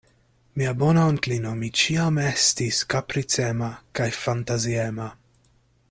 Mia 0.59 0.71
bona 0.83 1.01
onklino, 1.09 1.51
mi 1.59 1.69
ĉiam 1.81 2.17
estis 2.23 2.79
kapricema 2.95 3.69
kaj 4.01 4.09
fantaziema. 4.23 5.13